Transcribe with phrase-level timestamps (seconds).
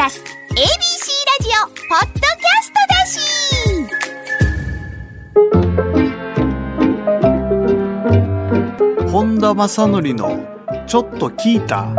[0.00, 0.64] ラス ABC ラ
[1.42, 3.20] ジオポッドキャストだし。
[9.12, 10.40] 本田正則の
[10.86, 11.92] ちょっと聞いた。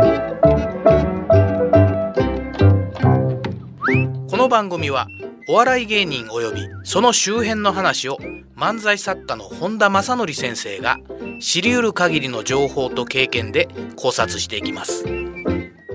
[4.28, 5.06] この番組は
[5.48, 8.18] お笑い芸人及びその周辺の話を
[8.56, 10.98] 漫才作家の本田正則先生が
[11.38, 15.04] 知り得る限りの情報と経験で考察していきます。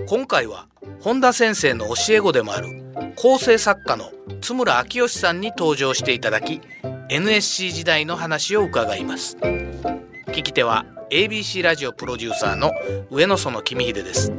[0.07, 0.67] 今回は
[1.07, 2.67] 本田先生の教え子でもある
[3.15, 4.11] 構成作家の
[4.41, 6.59] 津村明義さんに登場していただき
[7.07, 12.73] NSC 時代の話を伺います聞き手は ABC ラジオプロデューサーの
[13.09, 14.33] 上野園公秀です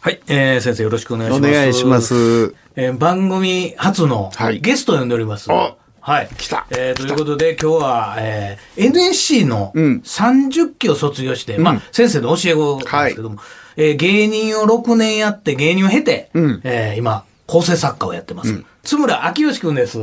[0.00, 1.50] はい、えー、先生よろしくお願いします。
[1.50, 2.56] お願いします。
[2.74, 5.48] えー、番組初のゲストを呼んでおります。
[5.48, 6.28] はいはい。
[6.36, 6.66] 来た。
[6.70, 18.50] えー、ということで、今日は、えー、NSC の30期を卒業して、うん、まあ、先生の教え子なんですけども、はい、えー、芸人を6年やって、芸人を経て、うん、えー、今、構成作家をやってます。
[18.50, 19.98] うん、津村明義くんです。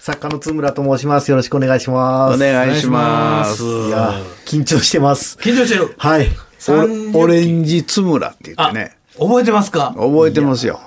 [0.00, 1.30] 作家の津村と申します。
[1.30, 2.36] よろしくお願いします。
[2.36, 3.62] お願いします。
[3.62, 4.14] いや、
[4.46, 5.36] 緊張してます。
[5.38, 5.94] 緊張してる。
[5.98, 6.28] はい。
[7.14, 8.96] オレンジ津村って言ってね。
[9.18, 9.94] 覚えてますか？
[9.96, 10.80] 覚えてますよ。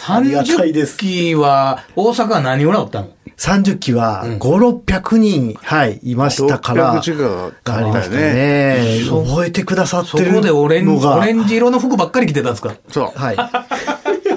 [0.00, 3.10] 30期は、大阪は何ぐらいおったの？
[3.40, 4.38] 30期は5、
[4.84, 6.96] 600人、はい、いましたから。
[6.96, 9.00] 600近くありましたね。
[9.08, 12.74] 覚えてくださってるそこでオレンジ、オレンジ色の服ばっかり着てたんですか？
[12.90, 13.18] そう。
[13.18, 13.36] はい。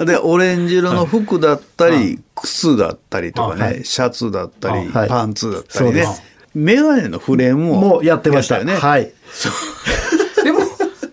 [0.06, 6.06] で、オレンジ色の服だったり、靴だったりとかね、シャツだったり、パンツだったりね。
[6.54, 8.74] メガネのフレームもやってましたよね。
[8.74, 9.12] はい。
[10.42, 10.60] でも、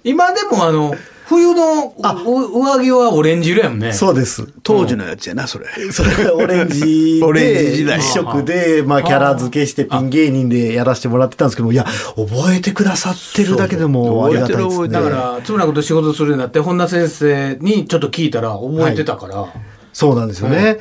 [0.05, 0.95] 今でもあの、
[1.31, 3.93] 冬の上着はオレンジ色やもんね。
[3.93, 4.45] そうです。
[4.63, 5.65] 当時のやつやな、それ。
[5.91, 7.99] それオレンジ オレンジ時代。
[7.99, 11.85] 一色で、まあ、キャラ付けしてピン芸人でやらせてもらってたんですけども、いや、
[12.17, 14.89] 覚えてくださってるだけでもありがたいですね。
[14.89, 19.35] だから、津村君と仕事するようになって、本田先生にちょっと聞いたら覚えてたから。
[19.37, 19.51] はい、
[19.93, 20.79] そうなんですよね。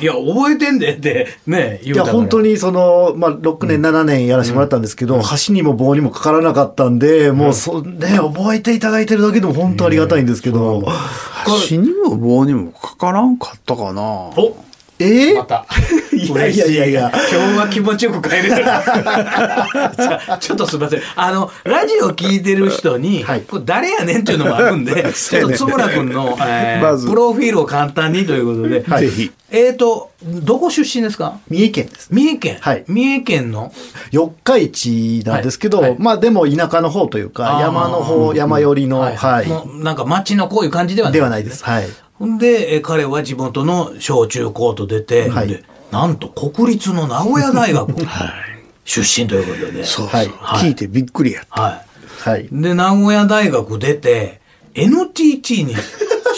[0.00, 10.82] いや、覚えてんでってね、いや、本当にその、まあ、6年、7年やらせてもらったんですけど、箸にも棒にもかからなかったんで、もう、そ、ね、覚えていただいてるだけでも本当ありがたいんですけど。
[10.82, 14.02] 箸にも棒にもかからんかったかな。
[14.02, 14.56] お
[14.98, 15.66] えー、また。
[16.12, 17.12] いやいやいやいや。
[17.30, 18.50] 今日は気持ちよく帰れる。
[20.40, 21.00] ちょっとすみません。
[21.16, 28.84] あの、ラジオ聞いてる人に、はい、これ誰やねんっていうのもあるんで、 ちょっと津村君の、えーま、プロフィールを簡単にということで。
[28.86, 29.32] はい、ぜひ。
[29.50, 31.38] えっ、ー、と、どこ出身ですか？
[31.48, 32.08] 三重県です。
[32.10, 32.84] 三重県はい。
[32.86, 33.72] 三重県の？
[34.10, 39.82] 四日市なんですけど、はいはい、まあでも田舎の方というか、山の方、山寄りの、はい。
[39.82, 41.64] なんか町のこういう感じではないではないです。
[41.64, 41.86] はい。
[42.22, 47.92] ほんで、え彼は地元の小中高と出て、はい、でなんと国立の名古屋大学
[48.86, 49.84] 出身ということで。
[49.84, 51.60] そうはい、聞いてびっくりやった。
[51.60, 52.30] はい。
[52.30, 52.48] はい。
[52.52, 54.40] で、名古屋大学出て、
[54.74, 55.74] NTT に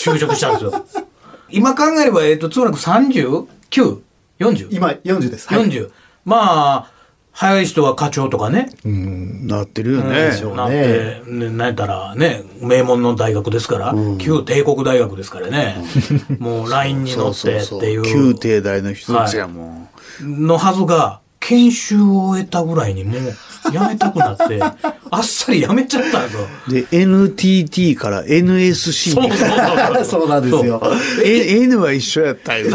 [0.02, 0.86] 就職したんですよ。
[1.52, 4.68] 今考えれば、えっ、ー、と、つまり 39?40?
[4.70, 5.48] 今40です。
[5.48, 5.90] 40。
[6.24, 6.90] まあ、
[7.34, 8.70] 早い人は課長とかね。
[8.84, 10.30] うん、なってるよね。
[10.40, 15.76] うん、なって、ね、なんやったらね、名門の大学ですから、うん、旧帝国大学ですからね。
[16.38, 18.02] もう LINE に乗ってっていう。
[18.04, 19.88] 旧帝大の一つやもん、は
[20.20, 20.24] い。
[20.24, 23.20] のはずが、研修を終えたぐらいにもう
[23.70, 24.62] 辞めたくなって、
[25.10, 26.46] あっさり辞めちゃったんですよ。
[26.68, 30.80] で、NTT から NSC そうそうそう そうなんですよ。
[31.22, 32.70] え N は一緒やったよ。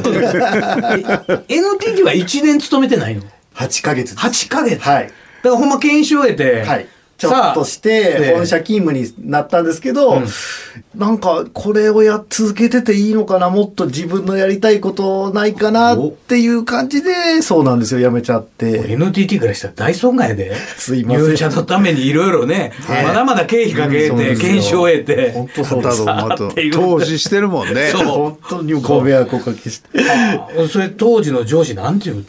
[1.47, 3.23] NTT は1年勤めてないの？
[3.59, 4.15] 8ヶ月。
[4.15, 4.81] 8ヶ月？
[4.81, 5.03] はい。
[5.07, 6.87] だからほんま研修を得て、はい。
[7.17, 10.25] ちょっとして、本社勤務になったんですけど、うん、
[10.95, 18.93] なんか、これをやっ続けてていいのかな、もっと自分のやりたいことないかなっていう感じで、そうなんですよ、やめちゃって。
[18.93, 20.55] NTT からしたら大損害で。
[20.55, 21.23] すいません。
[21.25, 25.33] 入社のためにいろいろね、まだまだ経費かけて、研修を得て。
[25.33, 26.71] 本当そうです。
[26.71, 27.89] 投資してるもんね。
[27.89, 28.05] そう。
[28.05, 29.89] 本当にご迷惑をおかけして。
[30.71, 32.25] それ当時の上司なんて言う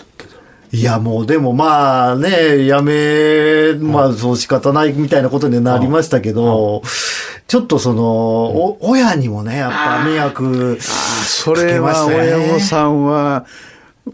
[0.73, 6.83] いや、もうでもまあね、やめ、まあそう仕方ないみたいなことになりましたけど、
[7.49, 10.83] ちょっとその、お親にもね、やっぱ迷惑あ
[11.25, 13.47] それは親御さんは、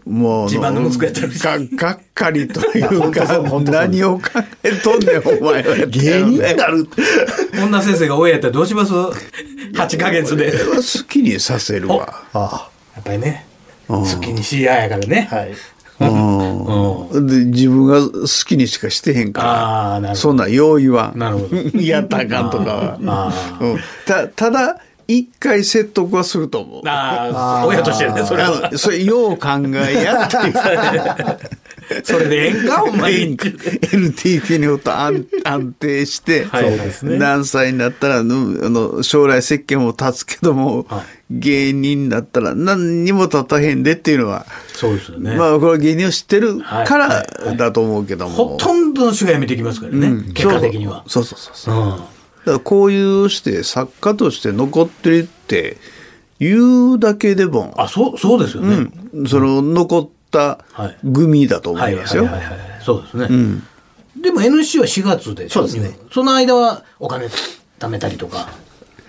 [0.05, 4.23] もう、自慢の息子やったらががっかりというか、 何を考
[4.63, 5.75] えとんねん、お前は。
[5.85, 6.87] 芸人になる。
[7.61, 10.51] 女先生が親やったらどうします ?8 ヶ月で。
[10.51, 12.23] 好きにさせるわ。
[12.33, 13.45] あやっぱりね、
[13.87, 15.27] 好きにしややからね。
[15.29, 15.53] はい。
[15.99, 21.55] うん、で自分が好きにしかしてへんからそんな用意はなるほど。
[21.81, 26.81] やったらあかんとかは、うん、たただ一回説得はすると思う。
[26.87, 28.71] ああ親としてねそれは。
[28.77, 29.49] それよう考
[29.87, 30.53] えやっていう
[32.03, 33.11] それでええんか お前。
[33.13, 36.67] LTP によって安安定して、はい
[37.03, 41.05] 何歳になったらのあの将来設計も立つけども、はい。
[41.29, 46.87] 芸人になったら何にも立たへんでっていうのは、そうですよね、まあこれ芸人を知ってるはい。
[46.87, 47.25] から
[47.57, 48.33] だと思うけども。
[48.33, 51.03] ほとんどの人が辞めてきますからね、結果的には。
[51.07, 51.53] そうそうそう。
[51.55, 51.75] そう。
[51.75, 51.89] うん。
[51.91, 52.03] だか
[52.45, 55.77] らこういうして作家として残ってるって
[56.39, 58.89] 言うだけでも、あそうそうですよね。
[59.13, 62.27] うん、その残ったはい組だと思はいますよ。
[62.83, 63.61] そうですね。
[64.21, 65.97] でも NSC は4月でそうですね。
[66.11, 67.27] その間はお金
[67.79, 68.49] 貯めたりとか。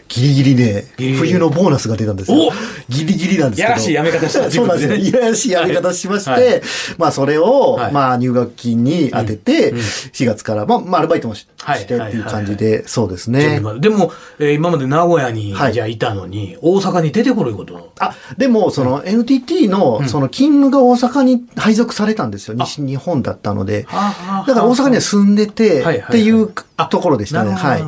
[0.09, 2.49] ギリギリねギリギリ冬のボーナスが出たんですよ。
[2.49, 2.53] お。
[2.89, 3.69] ギリギリなんですけど。
[3.69, 4.51] やらしいやめ方した。
[4.51, 4.97] そうなんですよ。
[4.97, 6.45] いやらしいやめ方しまして、はい。
[6.45, 6.63] はい
[6.97, 7.93] まあそれを、はい。
[7.93, 11.87] まあ入学金に当てて、4月から、まあ、まあアルバイトもし,、はい。
[11.87, 13.61] てっていう感じで、そうですね。
[13.81, 15.73] でも、えー今まで名古屋に、はい。
[15.73, 17.93] じゃあいたのに、大阪に出てこること。
[17.99, 22.55] あ、でも、その NTT の、その勤務が大阪に配属されたんですよ。
[22.55, 23.83] 西日本だったので。
[23.83, 26.53] だから大阪には住んでて、っていう
[26.91, 27.53] ところでしたね。
[27.53, 27.85] はい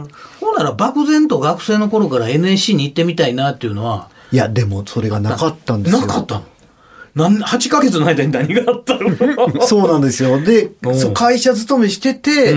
[0.62, 0.84] なるほど。
[0.84, 6.06] ほんなら漠然と学生の頃から NSC に行ってみたいなっていうのは、いや、でもそれがなかったんですよ。
[6.06, 6.44] なかったの？
[7.14, 9.62] なん8ヶ月の間に何があったの？
[9.62, 10.40] そうなんですよ。
[10.40, 10.70] で
[11.14, 12.54] 会社勤めしてて、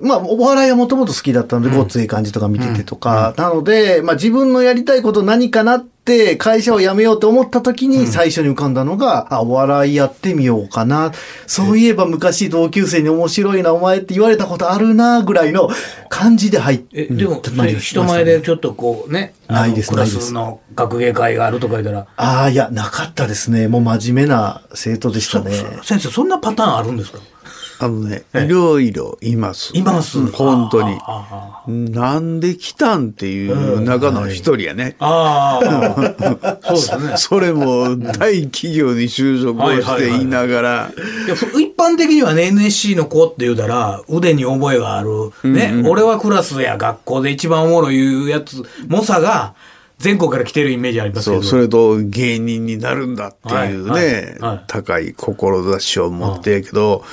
[0.00, 11.12] まあ、お笑いはもともと好きだったので、ごっつい感じとか見ててとか、なので、まあ自分のやりたいこと何かなって、会社を辞めようと思った時に最初に浮かんだのが、あ、お笑いやってみようかな。
[11.46, 15.70] そういえば昔同級生に面白いな、お前って言われたことあるな、ぐらいの
[16.08, 17.04] 感じで入って。
[17.04, 17.40] え、でも、
[17.78, 23.68] 人前でちょっとこうね、ないですクラないですスの学芸会があるとか言ったら、ああ、いや、なかったですね。
[23.68, 25.52] もう真面目な生徒でしたね。
[25.84, 27.18] 先生、そんなパターンあるんですか？
[27.82, 29.76] あのね、いろいろいます。
[29.76, 30.20] います。
[30.20, 30.96] うん本当に。
[31.00, 34.94] あなんで来たんっていう中の一人やね。
[35.00, 37.12] ああ、 そうですね。
[37.16, 40.90] それも大企業に就職をしていながら、
[41.58, 45.32] 一般的にはね、NSC の子って言うたら、腕に覚えがある。
[45.42, 49.54] ね、俺はクラスや学校で一番おもろいいうやつ、猛者が
[49.98, 51.42] 全国から来てるイメージありますけど。
[51.42, 54.02] それと芸人になるんだっていうね、はい。
[54.02, 54.38] はい。
[54.40, 54.64] はい。
[54.66, 57.04] 高い志を持ってやけど、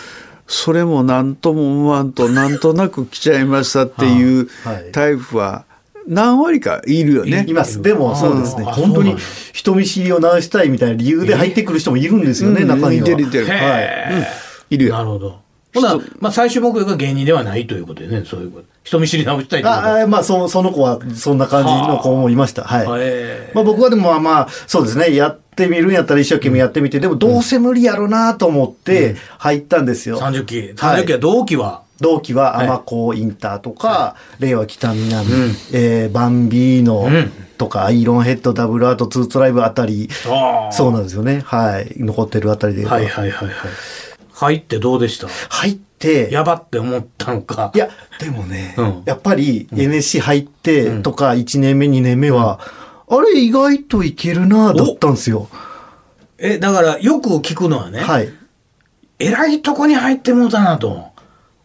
[0.50, 5.64] それも何とも思わんと、 なんとなく来ちゃいましたっていうはいタイプは
[6.08, 7.46] 何割かいるよね。
[7.48, 7.84] います。
[7.84, 8.66] でも、そうですね。
[8.68, 9.16] あ本当に
[9.54, 12.94] 人見知りを直したいみたいな理由で入ってくる人もいるんですよね、うん中には。
[12.94, 13.46] いてるいてる。
[13.48, 14.28] へえ
[14.72, 14.96] いるよ。
[14.96, 15.49] なるほど。
[15.74, 18.66] ほな、まあ最終目標が芸人ではないということでね、そういうこと。
[18.84, 19.70] 人見知り直したいと。
[19.70, 22.64] ああまあ、そその子は、そんな感じの子もいました。
[22.64, 23.02] はい。
[23.02, 25.14] へえまあ僕はでもまあまあ、そうですね。
[25.14, 30.20] やってみるんやったら一生懸命やってみて、でもどうせ無理やろなと思って入ったんですよ。
[30.20, 30.60] 30期。
[30.76, 35.28] はい30期は同期は、同期は、はいアマコインターとか、令和北南、
[35.72, 40.10] えーバンビーノうんとか、アイロンヘッド、ダブルアート、ツートライブあたり、
[40.72, 41.42] そうなんですよね。
[41.46, 41.94] はい。
[41.98, 42.86] 残ってるあたりで。
[42.86, 43.52] はいはいはいはい。
[44.40, 45.28] 入ってどうでした？
[45.28, 47.72] 入って、やばって思ったのか。
[47.76, 47.90] いや、
[48.20, 52.60] でもね、うんやっぱり NSC 入ってとか1年目、2年目は、
[53.10, 55.50] あれ意外といけるなだったんですよ。
[56.38, 58.30] え、だからよく聞くのはね、はい。
[59.20, 61.09] 偉いとこに入ってもうたなと。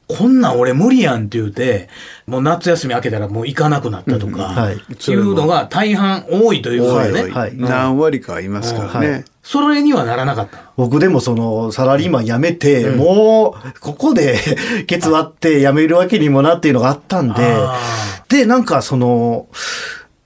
[0.06, 1.88] こんなん俺無理やんって言うて、
[2.26, 4.74] もう夏休み明けたらもう行かなくなったとか、はい。
[4.74, 7.30] いうのが大半多いということでね。
[7.30, 9.10] はい何割かいますからね。
[9.10, 9.24] はい。
[9.42, 10.62] それにはならなかったの？
[10.76, 14.38] 僕でもそのサラリーマン辞めて、もうここで
[14.86, 17.34] ケツ割って辞めるわけにもなっていうのがあったんで。
[17.40, 17.78] あ、
[18.28, 19.46] で、なんかその、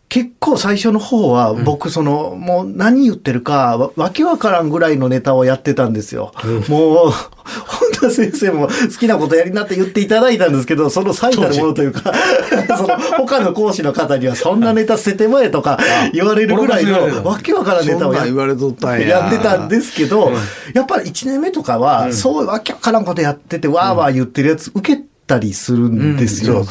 [0.09, 6.33] 結構最初の方は僕その、もう何言ってるかわわけわからんぐらいのネタをやってたんですよ。
[6.69, 7.13] もう、
[7.45, 12.15] 本田先生も好きなことやりなって言っていただいたんですけど、その最たるものというか、
[12.79, 15.79] その他の講師の方にはそんなネタ捨ててまえとか
[16.15, 20.33] 言われるぐらいのわけわからんネタをやってたんですけど、
[20.73, 26.65] やっぱり1年目とかは、そうわけわからんことやってて、わーわー言ってるやつ受けたりするんですよ。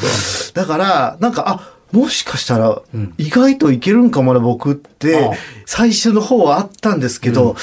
[0.54, 2.82] だから、なんか、あ、もしかしたら、
[3.16, 5.30] 意外といけるんかもな、僕って
[5.66, 7.56] 最初の方はあったんですけど、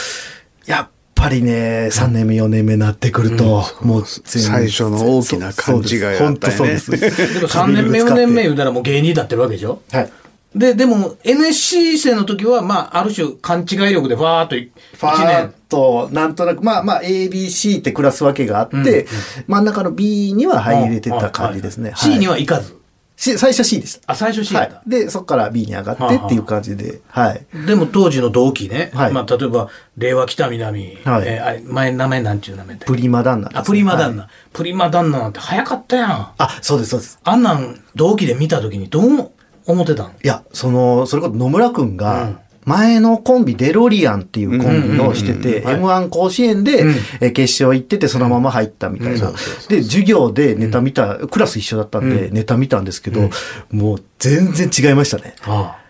[0.65, 6.91] やっぱりね、3年目、4年目になってくると、もう最初の大きな勘違いがあったよね本当そうです。
[6.91, 9.81] でも3年目、4年目言うたらもう芸人だってるわけでしょ？
[9.91, 10.11] はい。
[10.55, 15.53] で、でも NSC 生の時は、まあ、ある種勘違い力でファーっと1ファーッ年。
[15.67, 19.05] と、なんとなく、まあまあ、ABC ってクラス分けがあって、
[19.47, 21.91] 真ん中の B には入れてた感じですね。
[21.91, 22.73] はい C にはは行かず。
[23.17, 24.11] 最初 C でした。
[24.11, 24.59] あ、最初 C だ。
[24.59, 24.81] はい。
[24.85, 27.45] で、そこから B に上がってっていう感じで、はい。
[27.65, 36.33] でも当時の同期ね、はいまあ例えば、令和北南、はいえーあれ前名前なんちゅう名前プリマ旦那ですねあ、プリマ旦那、はいプリマ旦那なんて早かったやん。
[36.37, 37.19] あ、そうです、そうです。
[37.23, 39.31] あんなん同期で見た時にどう
[39.67, 46.85] 思ってたのいや、その、それこそ野村くんが、前のコンビ、デロリアンっていうコンビをしてて、M1 甲子園で、
[47.21, 49.31] え決勝行ってて、そのまま入ったみたいな。
[49.69, 53.29] で、授業でネタ見た、クラス一緒だったんで、ネタ見たんですけど、
[53.71, 55.35] もう全然違いましたね。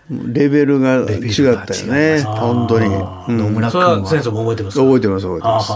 [0.09, 2.21] レベルが違ったよね。
[2.23, 2.89] 本当に。
[2.89, 4.05] 野村君は。
[4.07, 5.71] 先生も覚えてます覚えてます、覚えてます。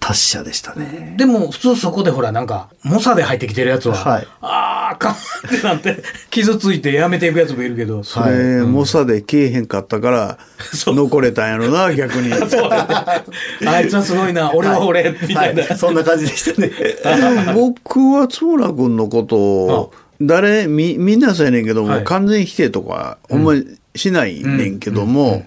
[0.00, 1.14] 達者でしたね。
[1.18, 4.57] でも、普通そこでほら、なんか、猛者で入ってきてるやつは、はい、あ
[4.90, 5.12] あ、かん。
[5.46, 8.02] ってなって、傷ついてやめていくやつもいるけど。
[8.04, 10.38] それ、猛者でけえへんかったから、
[10.86, 12.32] 残れたんやろな、 逆に。
[12.32, 16.70] あいつはすごいな、俺は俺、みたいな、そんな感じでしたね。
[17.54, 23.64] 僕は津村君のことを、誰みみんなそうやねんけども、はい、完全否定とかほんまに
[23.94, 25.44] しないねんけども、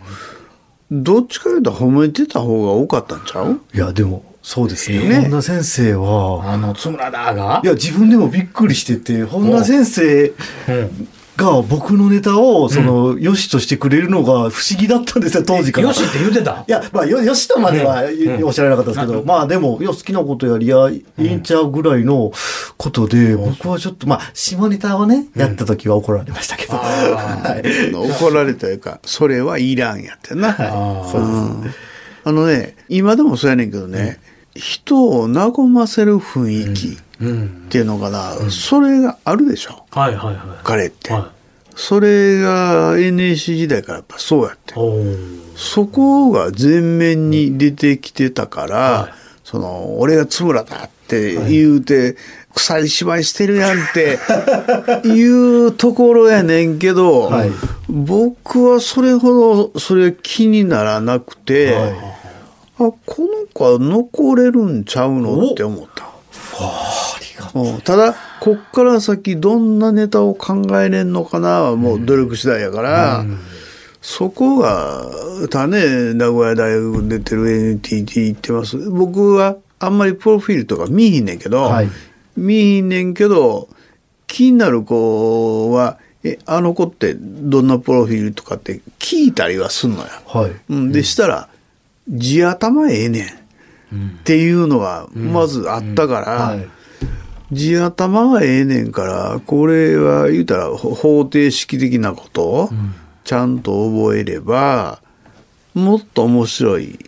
[0.89, 3.59] どっちかいうと褒めてた方が多かったんちゃう？
[3.73, 5.21] いやでもそうですね。
[5.21, 6.51] 本田先生は。
[6.51, 7.61] あの、津村だが？
[7.63, 10.33] いや、自分でもびっくりしてて、本田先生
[11.37, 15.87] が僕のネタを、その、よしとしてくれるのが不思議だったんですよ、当時から。
[15.87, 16.65] よしって言ってた？
[16.67, 18.03] いや、まあ、よしとまでは
[18.43, 22.33] おっしゃらなかったですけど、まあでも、いや、好きなことやりやいいんちゃうぐらいの
[22.75, 26.73] ことで、僕はちょっと、まあ、下ネタをね、やった時は怒られましたけど。
[26.75, 30.57] 怒られたいうか、それはいらんやってな。
[31.09, 31.77] そうです。
[32.25, 34.19] あのね、今でもそうやねんけどね、
[34.55, 36.97] 人を和ませる雰囲気っ
[37.69, 38.43] ていうのかな、うん。
[38.45, 41.23] うん、それがあるでしょ、はいはいはい、彼って、はい、
[41.75, 44.73] それが NSC 時代からやっぱそうやって。
[45.55, 52.15] そこが前面に出てきてたから、はい、その俺が津村だって言うて、はい、
[52.55, 54.17] 鎖芝居してるやんって
[55.07, 57.51] いうところやねんけど、はい、
[57.89, 62.20] 僕はそれほどそれ気にならなくて、はい、あ
[62.89, 65.51] この子は残れるんちゃうの？
[65.51, 66.09] って思った。
[67.83, 71.61] ただこっから先どんなネタを考えれんのかな？
[71.61, 73.39] はもう努力次第やから、うん、
[74.01, 75.05] そこが
[75.49, 78.77] たね名古屋大学出てる NTT 行ってます。
[78.89, 81.89] 僕はあんまりプロフィールとか見ひんねんけど、はい、
[82.37, 83.67] 見ひんねんけど
[84.27, 90.07] 気になる子はえあの子ってどんなプロフィールとかって聞いたりはすんのよ。
[90.27, 91.49] はい、うん、でしたら
[92.11, 93.21] 地頭ええね
[93.93, 96.57] んっていうのはまずあったから、
[97.51, 102.69] 地頭がええねんから、これは言うたら方程式的なことを
[103.23, 105.01] ちゃんと覚えれば、
[105.73, 106.99] もっと面白い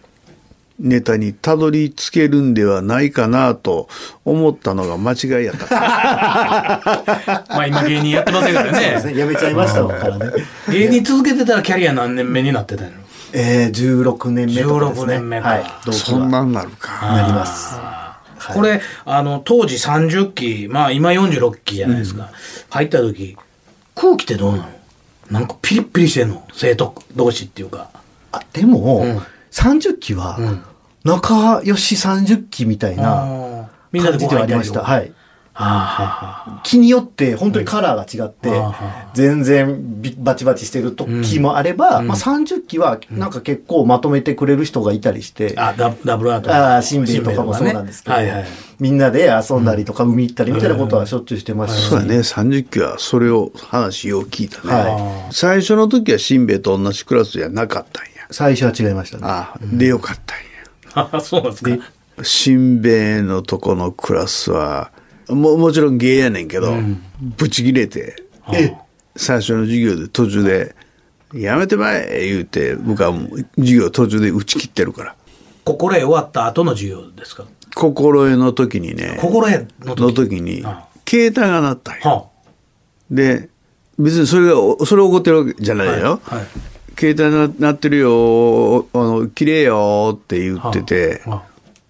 [0.80, 3.88] ネタにたどり着けるんではないかなと
[4.26, 5.68] 思ったのが間違いやった。
[7.50, 9.02] まあ今芸人やってませんからね。
[9.04, 10.32] ねやめちゃいましたからね。
[10.72, 12.90] 芸人続けてたらキャリア何年目になってたの
[13.34, 15.16] えー、16年目とかですね。
[15.16, 15.48] 16年目か。
[15.48, 17.08] はい、そんなんなるか。
[17.08, 17.76] なります。
[18.54, 22.24] これ、あの、当時30期、まあ今46期じゃないですか。
[22.24, 22.30] うん、
[22.70, 23.38] 入った時、
[23.96, 24.70] 空気ってどうなの？
[25.32, 26.46] なんかピリピリしてんの？
[26.54, 27.90] 生徒同士っていうか。
[28.32, 29.18] あ、でも、うん、
[29.52, 30.38] 30期は、
[31.04, 34.84] 仲良し30期みたいな感じではありました。
[34.84, 35.12] はい。
[36.64, 38.50] 気によって本当にカラーが違って、
[39.14, 46.54] 全然バチバチしてる時もあれば、まあ30期はなんか結構まとめてくれる人がいたりして、あ、ダブアート。
[46.54, 48.16] ああ、シンベイとかもそうなんですけど、
[48.80, 55.30] みんなで遊んだりとか海行ったりみたいなことはしょっちゅうしてましたそうだね、30期はそれを話を聞いたね。
[55.32, 58.12] 最初の時はシンベイと同じクラスじゃなかったんや。
[58.32, 59.24] 最初は違いましたね。
[59.26, 60.44] ああ、でよかったんや。
[61.18, 61.70] あそうなんですか。
[62.22, 64.92] シンベイのとこのクラスは、
[65.36, 67.04] ももちろん芸やねんけど、うん、
[67.38, 68.16] ブチ切れて、
[69.16, 70.76] 最初の授業で途中で、
[71.34, 75.16] やめてまえ言うて、僕はもう授業途中で打ち切ってるから。
[75.66, 77.46] 心得終わった後の授業ですか？
[77.76, 80.14] 心得の時にね、心得の時？
[80.14, 80.62] 時に、
[81.08, 82.02] 携帯が鳴ったんよ。
[82.04, 82.54] はあ、
[83.10, 83.50] で、
[83.98, 86.20] 別にそれが、それ怒ってるわけじゃないよ。
[86.24, 86.40] はい。
[86.40, 86.48] はい、
[87.00, 87.16] 携
[87.48, 91.44] 帯鳴ってるよ、あの、綺麗よって言ってて、はあ、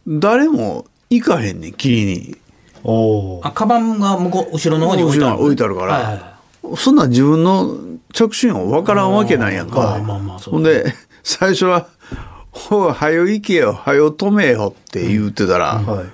[0.07, 2.37] 誰も行かへんねん、切りに。
[2.83, 5.41] おあカバンが向こう後ろの方に置いてある。
[5.41, 7.77] 置いてあるから、はいはい、そんな自分の
[8.13, 11.87] 着信音分からんわけないやんか、まあまあ、ほんで最初は
[12.51, 15.85] 「ほはよ行けよはよ止めよ」って言ってたら、うん。
[15.85, 16.05] はい、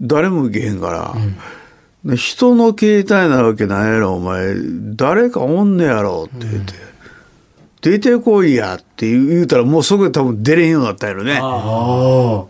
[0.00, 1.14] 誰も行けへんから、
[2.04, 4.54] うん、人の携帯なわけないやろお前。
[4.96, 6.72] 誰かおんねやろって言って。
[7.82, 11.40] 出てこいやって言うたらもうそこで多分出れんようになったやろね。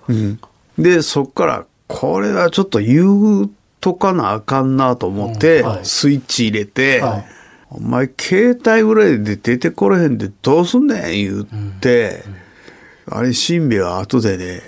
[0.09, 0.39] うん、
[0.79, 3.51] でそっからこれはちょっと言う
[3.83, 7.25] とかなあかんなと思って、スイッチ入れて、はい、
[7.69, 12.23] お前携帯ぐらいで出てこれへんでどうすんねん言って、
[13.09, 14.63] うん、あれ、新兵は後でね、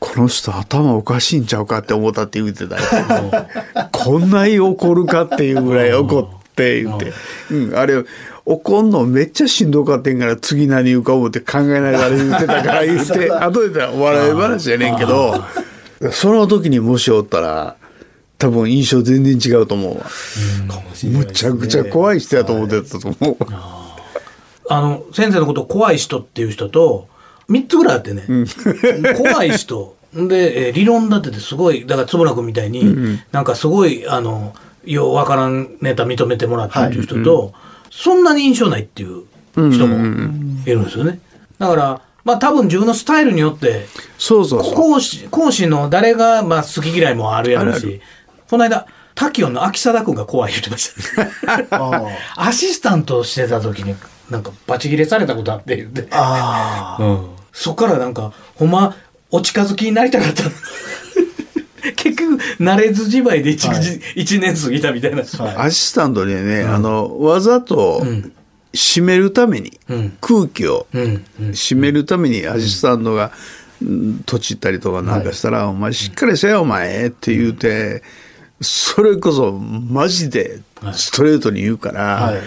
[0.00, 3.48] この人頭おかしいんちゃうかって思ったって言ってたよ。
[3.92, 7.12] こんなに怒るかっていうぐらい怒って言って、
[7.50, 8.02] うん、あれ、
[8.46, 15.44] 怒んのめっちゃしんどかってんから次何言うか思って考えながら言ってたから言って 後でたら笑い話やねんけど
[16.10, 17.76] その時にもしおったら
[18.42, 20.06] 多分印象全然違うと思うわ。
[21.04, 23.36] むちゃくちゃ怖い人やと思ってたと思う、
[24.68, 27.06] あの、先生のこと怖い人っていう人と、
[27.48, 28.24] 3つぐらいあってね、
[29.16, 37.52] 怖い人、で、えー理論立ててすごい、だから坪田君みたいに、なんかすごい、あの、ようわからんネタ認めてもらったっていう人と、
[37.92, 39.22] そんなに印象ないっていう
[39.54, 39.98] 人も
[40.66, 41.20] いるんですよね。
[41.60, 43.86] だから、まあ多分自分のスタイルによって、
[44.18, 48.00] そうそう講師、講師の誰が、まあ好き嫌いもあるやろうし、
[48.52, 51.66] この間、タキオンの秋貞君が怖い言ってました。
[51.70, 52.02] あ
[52.36, 53.96] アシスタントしてた時に、
[54.28, 56.06] なんかバチ切れされたことあって言って。
[56.10, 56.98] あ
[57.50, 58.94] そっからなんか、ほんま、
[59.30, 60.44] お近づきになりたかった。
[61.96, 63.66] 結局、慣れずじまいで一,、
[64.16, 65.22] 一年過ぎたみたいな。
[65.22, 68.32] はいアシスタントにね、あのわざとん
[68.74, 71.24] 締めるために、うん空気をうん。
[71.40, 71.48] うん。
[71.52, 73.32] 締めるためにアシスタントが、
[73.80, 78.02] うんとちったりとかなんかしたら「お前しっかりせよお前」って言うて、
[78.62, 80.60] それこそマジで
[80.92, 82.40] ストレートに言うから、はい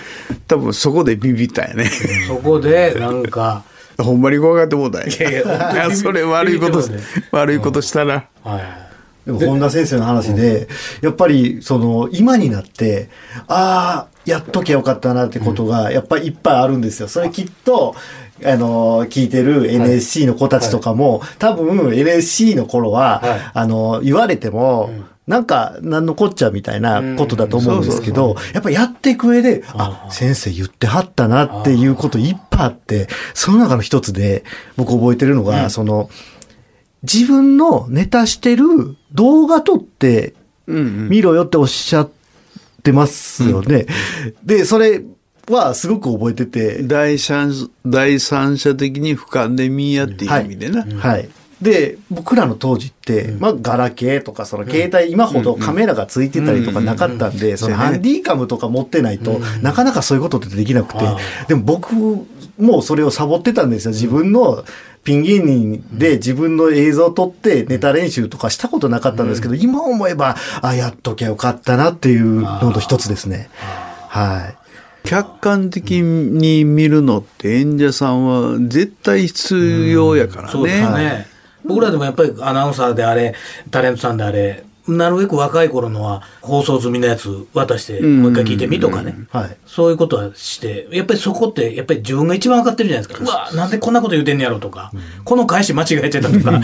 [0.48, 1.86] 多分そこでビビったんやね。
[2.28, 3.64] そこで、なんか、
[3.98, 5.30] ほんまに怖がってもうたんや。
[5.30, 5.34] い
[5.76, 8.28] やそれ悪いことビビってもうて悪いことしたら。
[8.44, 8.86] はい。
[9.26, 10.68] でも本田先生の話で、
[11.02, 13.10] やっぱりその今になって、
[13.48, 17.08] ああ、やっときゃよかったなってことがやっぱりいっぱいあるんですよ。
[17.08, 17.96] それきっと、
[18.44, 24.92] あの、聞いてる NSC の子たちとかも、多分 NSC の頃は、はいあの、言われても、
[25.27, 34.44] なんか、なんのこっちゃみたいなことだと思うんですけど、やっぱやっていく上で、あ、先生言ってはったなっていうこといっぱいあって、その中の一つで、
[34.77, 36.10] 僕覚えてるのが、その、
[37.01, 38.65] 自分のネタしてる
[39.13, 40.34] 動画撮って
[40.67, 41.10] うんうん。
[41.10, 42.10] 見ろよっておっしゃっ
[42.84, 43.86] てますよね。
[44.44, 45.03] で、それ
[45.50, 47.53] はすごく覚えてて、第三
[47.86, 50.84] 第三者的に俯瞰で見やっていう意味でな。
[50.84, 51.29] はい。
[51.62, 61.00] で、僕らの当時って、まあ、ガラケーとか、その携帯、今ほどカメラがついてたりとかなかったんで、そのハンディカムとか持ってないと、なかなかそういうことってできなくて。
[61.06, 61.96] あ、でも僕
[62.58, 63.92] もそれをサボってたんですよ。
[63.92, 64.66] 自分の
[65.03, 73.50] ピン芸人で自分の映像を撮ってネタ練習とかしたことなかったんですけど、今思えば、あ、やっときゃよかったなっていうのの一つですね。
[74.10, 74.66] はい。
[75.06, 81.27] 客観的に見るのって演者さんは絶対必要やからそうですね。
[81.66, 81.70] ね。
[81.70, 83.36] 僕らでもやっぱりアナウンサーであれ、
[83.72, 89.16] タレントさんであれ、なるべく若い頃のは放送済みのやつ渡して、んもう一回聞いてみとかね。
[89.32, 89.58] はい。
[89.66, 93.25] そういうことはして、やっぱりそこって、やっぱり自分が一番分かってるじゃないですか。
[93.25, 94.92] うわ、なんでこんなこと言うてんねやろとか、
[95.24, 96.62] この返し間違えてたとか、 はい。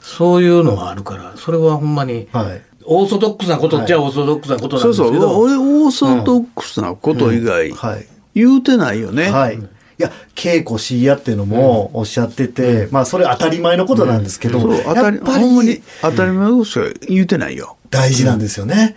[0.00, 2.62] そういうのはあるから、それはほんまに、はい。
[2.90, 5.12] オーソドックスなことっちゃオーソドックスなことなんそうそう。
[5.12, 8.06] ですけど、俺、オーソドックスなこと以外、はい。
[8.34, 9.30] 言うてないよね。
[9.30, 9.58] はい。
[9.98, 17.76] いや、稽古しいやっていうのもおっしゃってて、まあそれ当たり前のことなんですけど、そう、当たり、やっぱほんまにり当たり前のこと言うてないよ。
[17.90, 18.96] 大事なんですよね。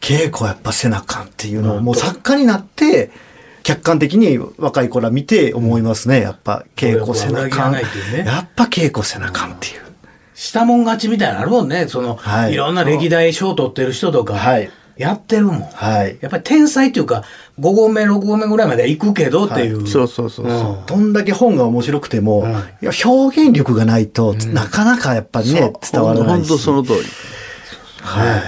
[0.00, 3.10] 稽古はやっぱせなあかんっていうのを、もう作家になって、
[3.64, 6.20] 客観的に若い子ら見て思いますね。
[6.20, 7.48] やっぱ稽古せなあかん。
[7.48, 9.82] 裏切らないっていうねやっぱ稽古せなあかんっていう。
[10.36, 11.88] したもん勝ちみたいなのあるもんね。
[11.88, 15.60] その、はいい、ろんな歴代賞取ってる人とか、はいやってるもん。
[15.60, 16.18] はい。
[16.20, 17.22] やっぱり天才っていうか、
[17.60, 19.86] 5合目、6合目ぐらいまで行くけどっていう。
[19.86, 20.70] そうそうそうそう。
[20.70, 26.48] うんどんだけ本が面白くても、んいや表現力がないと、なかなかやっぱりね、伝わらないし。
[26.48, 26.98] 本当その通り。
[28.00, 28.42] はい。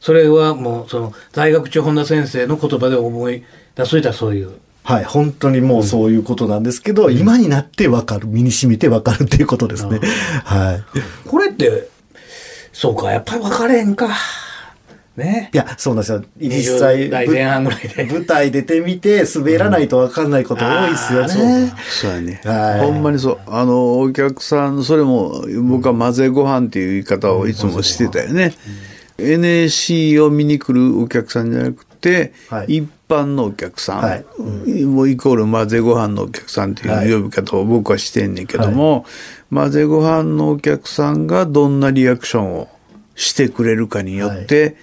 [0.00, 3.44] それはもう、その、在学中本田先生の言葉で思い
[3.74, 4.50] 出すいたそういう。
[4.82, 10.00] はい、本当にもうそういうことなんですけど、今になってわかる、身に染みてわかるっていうことですね。
[10.44, 11.28] はい。
[11.28, 11.88] これって、
[12.72, 14.10] そうか、やっぱり分かれへんか。
[15.16, 15.50] ね。
[15.52, 16.24] いや、そうなんですよ。
[16.38, 18.04] 実20際、代前半ぐらいで。
[18.04, 21.72] 舞台出てみて滑らないとわかんないこと多いですよあーそうね。
[21.90, 22.40] そうやね。
[22.44, 23.38] はいほんまにそう。
[23.46, 28.54] あの、お客さん、それも、僕は混ぜご飯っていう言い方をいつもしてたよね。
[29.18, 39.06] NSC を見に来るお客さんじゃなくて、はい一般のお客さん、はいもうイコール混ぜご飯のお客さんっていう呼び方を僕はしてんねんけども、
[39.52, 42.68] 混ぜご飯のお客さんがどんなリアクションを
[43.14, 44.76] してくれるかによって、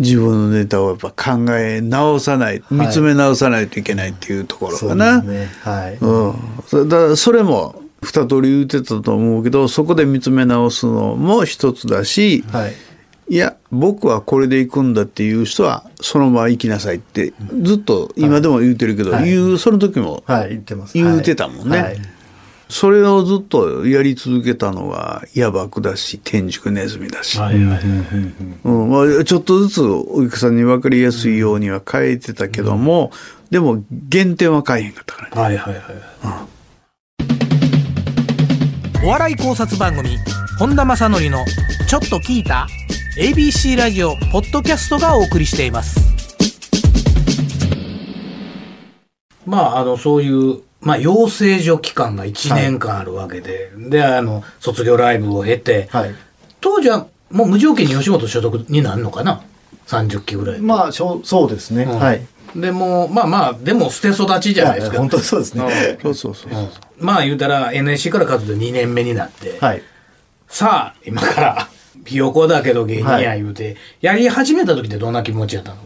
[0.00, 5.20] 自分のネタをやっぱ考え直さない、見つめ直さないといけないっていうところかな。
[5.20, 5.48] すね。
[5.62, 5.98] はい。
[6.00, 6.34] うん、
[6.66, 12.72] そだからそれも二通り言ってたと思うけどそこで見つめ直すのも一つだし、はい。
[13.28, 17.32] いや僕はこれで行くんだっていう人はそのまま行きなさいって
[17.62, 20.94] ずっと今でも言うてるけど、はい言うその時もはい、言ってます。
[20.94, 21.98] 言うてたもんねはい
[22.70, 27.80] それをずっとやり続けたのが野爆だし天竺ネズミだし、はいはい。
[28.64, 33.10] うんまあ、ちょっとずつお客さんに分かりやすいようには変えてたけども、
[33.50, 35.42] でも、減点は買えへんかったからね。
[35.42, 35.84] はいはいはい。
[39.04, 40.10] お笑い考察番組、
[40.58, 41.44] 本田正則の
[41.88, 42.68] ちょっと聞いた
[43.18, 45.98] ?ABC ラジオポッドキャストがお送りしています。
[49.44, 56.14] まあ、あの、そういう、まあ、養成所期間が1年間あるわけで、で、あの、卒業ライブを経て、はい。
[56.60, 59.42] 当時はもう無条件に吉本所属になるのかな
[59.86, 60.60] ?30 期ぐらい。
[60.60, 61.84] まあ、しょうそうですね。
[61.84, 62.26] うんはい。
[62.56, 64.98] でも、まあまあ、でも捨て育ちじゃないですか。
[64.98, 65.98] 本当にそうですね。
[66.02, 66.52] そうそうそう。
[66.52, 69.82] うんまあ言うたら NSC から活動2年目になって、はい。
[70.48, 71.68] さあ、今から、
[72.04, 75.76] ひよこだけど芸人や言うて、やり始めた時ってどんな気持ちやったの？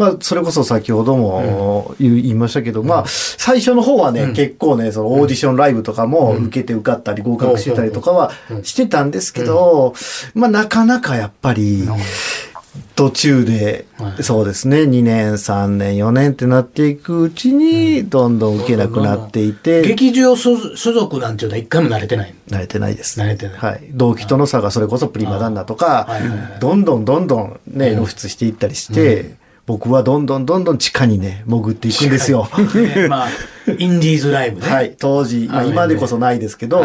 [0.00, 8.32] まあ、それこそ先ほども言いましたけど、まあ、最初の方はね、結構ね、そのオーディションライブとかも受けて受かったり合格してたりとかは
[8.62, 9.92] してたんですけど、
[10.32, 11.86] まあ、なかなかやっぱり、
[12.94, 14.22] 途中では、い。
[14.22, 22.34] そうですね、2年、3年、4年ってなっていくうちに、どんどん受けなくなっていて、劇場所所属なんていうのは一回も慣れてない。
[22.48, 23.20] 慣れてないです。
[23.20, 23.58] 慣れてない。
[23.58, 23.80] はい。
[23.92, 26.08] 同期との差がそれこそプリマ旦那とか
[26.60, 29.34] どんどんどんどんね、露出していったりして、
[29.70, 32.48] 僕はどんどんどんどん地下にね、潜っていくんですよ。
[32.74, 33.28] ねまあ、
[33.78, 34.68] インディーズライブね。
[34.68, 34.96] はい。
[34.98, 36.82] 当時、まあ今でこそないですけど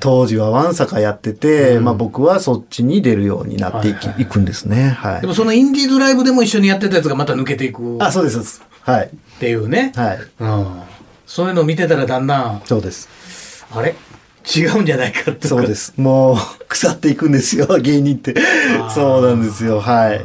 [0.00, 4.88] 当時はワンサカやってて、まあ僕はそっちに出るようになっていきはいはいいくんですね。
[4.88, 5.20] はい。
[5.20, 8.62] でもそのインディーズライブでも一緒にやってたやつがまた抜けていくあ、っそうですそうです。
[8.80, 9.10] はい。
[9.38, 9.92] ていうね。
[9.94, 10.18] はい。
[10.40, 10.80] うん。
[11.28, 13.64] そういうのを見てたらだんだん、そうです。
[13.70, 13.94] あれ？
[14.44, 15.46] 違うんじゃないかって。
[15.46, 15.74] そうで。
[15.74, 15.94] す。
[15.96, 16.36] もう、
[16.68, 18.34] 腐っていくんですよ、芸人って。
[18.94, 19.80] そうなんですよ。
[19.80, 20.20] はい。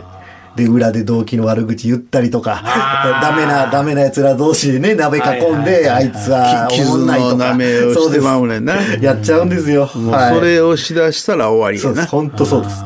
[0.60, 2.62] で、裏で同期の悪口言ったりとか、
[3.22, 5.22] ダメな、ダメな奴ら同士でね、鍋囲
[5.56, 7.32] んで、あいつは、き傷おもんないとか。
[7.32, 8.76] のなめをしてまうねんな。
[9.02, 9.88] やっちゃうんですよ。
[9.88, 11.82] それをしだしたら終わり。
[11.82, 12.06] やな。
[12.06, 12.84] 本当そうです。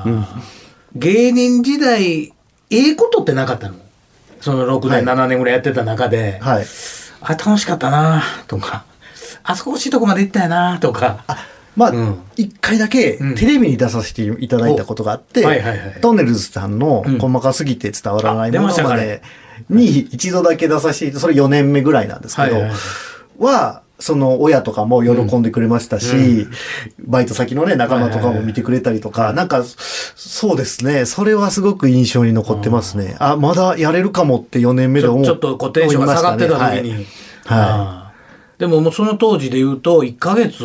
[0.95, 2.31] 芸人時代、
[2.69, 3.75] ええことってなかったの？
[4.39, 6.65] その6年、はい7年ぐらいやってた中で、はい。
[7.21, 8.83] あ、楽しかったなとか、
[9.43, 11.23] あそこ惜しいとこまで行ったよなとか、
[11.75, 13.35] まあうん、一、回だけうん。
[13.35, 15.43] テレビに出させていただいたことがあって、
[16.01, 17.17] トンネルズさんのうん。
[17.19, 19.21] 細かすぎて伝わらないものまで
[19.69, 22.57] に一度だけ出させて、それ4年目ぐらいなんですけど、
[23.39, 26.47] はその親とかも喜んでくれましたし、
[26.99, 33.15] バイト先のね、仲間とかも見てくれたりとか、なんか、そうですね、それはすごく印象に残ってますね。
[33.19, 35.25] あ、まだやれるかもって4年目で思う。
[35.25, 36.91] ちょっとこうテンションが下がってた時に。
[36.91, 38.02] 思い
[38.57, 40.63] でももうその当時で言うと、1ヶ月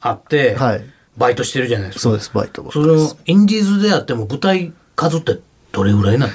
[0.00, 0.72] あって、はい。
[0.74, 0.84] はい。
[1.16, 2.00] バイトしてるじゃないですか。
[2.02, 5.38] そうです、バイトその、インディーズであっても舞台数って
[5.72, 6.32] どれぐらいなの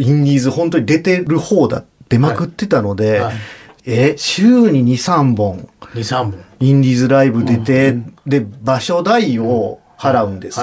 [0.00, 3.34] インディーズ本当に出てる方だ、出まくってたので、はいはい
[3.86, 6.44] え、週に2、3本、?2、3本。
[6.60, 10.60] インディーズライブ出て、で、場所代を払うんです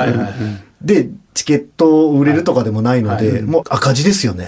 [0.82, 4.48] で、チケット売れるとかでもないので、はいもう赤字ですよね。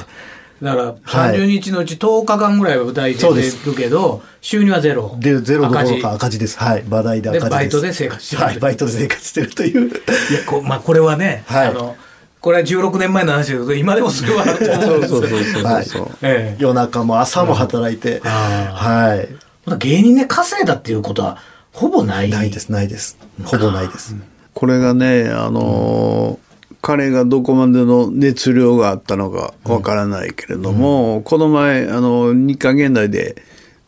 [0.61, 5.15] だから、はい30日のうち10日間ぐらいは舞台で出そうでするけど、収入はゼロ。
[5.19, 6.57] で、ゼロどこ赤字ろか赤字です。
[6.59, 6.83] はい。
[6.83, 7.49] 場代で赤字です。
[7.49, 8.59] でバイトで生活してるはい。
[8.59, 9.89] バイトで生活してるという。
[9.89, 9.99] いや、
[10.45, 11.95] こまあ、これはね、はいあの、
[12.41, 16.07] これは16年前の話ですけど、今でもそれはあると思うんですそうそうそうそうはいそう。
[16.23, 18.21] ええ夜中も朝も働いて。
[18.25, 19.29] あはい。
[19.65, 21.37] まだ芸人で稼いだっていうことは、
[21.71, 22.29] ほぼない。
[22.29, 23.17] ないです、ないです。
[23.43, 24.15] ほぼないです。
[24.53, 26.48] これがね、あのー
[26.81, 33.41] 彼がどこまでの熱量があったのかわからないけれども、この前、あの、日刊現代で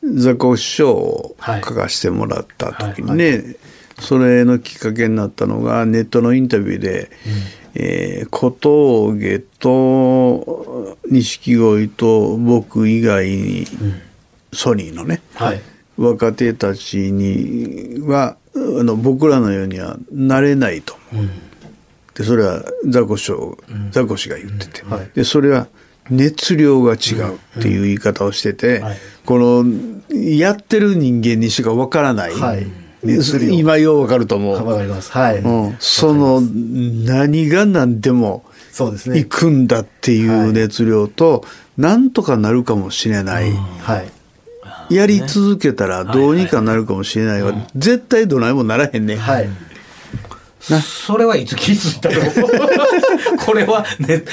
[0.04, 1.62] 雑魚師匠をはい。
[1.64, 3.56] 書かせてもらった時にね、
[4.00, 7.10] それのきっかけになったのが、ネットのインタビューで、
[7.76, 13.66] えー小峠と錦鯉と僕以外に、
[14.54, 15.62] ソニーのね、はい。
[15.98, 21.26] 若手たちにはあの僕らのようにはなれないと思う、
[22.16, 23.58] でそれはザコ師匠
[23.92, 25.10] ザコ氏が言ってて、はい。
[25.14, 25.68] でそれは
[26.10, 28.98] 熱量が違うっていう言い方をしてて、はい。
[29.26, 29.66] この
[30.10, 32.68] やってる人間にしかわからない、はい。
[33.04, 33.54] 熱量。
[33.54, 35.12] 今ようわかると思う、わかります。
[35.12, 35.38] はい。
[35.38, 39.20] うん、その何が何でもそうですね。
[39.20, 39.30] 行。
[39.30, 41.46] くんだっていう熱量と、
[41.78, 44.04] なんとかなるかもしれない、は
[44.90, 44.94] い。
[44.94, 49.16] やり続けたらどうにかなるかもしれないが、絶対どないもならへんね。
[49.16, 49.50] はい。
[50.62, 53.38] それはいつ気づいたの？
[53.44, 54.24] これはね、